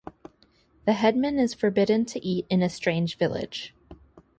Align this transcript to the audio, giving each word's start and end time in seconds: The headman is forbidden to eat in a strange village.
The 0.85 0.93
headman 0.93 1.37
is 1.37 1.53
forbidden 1.53 2.05
to 2.05 2.25
eat 2.25 2.47
in 2.49 2.63
a 2.63 2.69
strange 2.69 3.19
village. 3.19 3.75